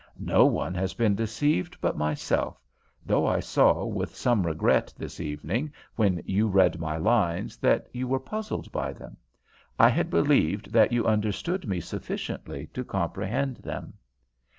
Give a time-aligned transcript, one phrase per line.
[0.17, 2.59] No one has been deceived but myself,
[3.05, 8.07] though I saw with some regret this evening when you read my lines that you
[8.07, 9.15] were puzzled by them.
[9.77, 13.93] I had believed that you understood me sufficiently to comprehend them."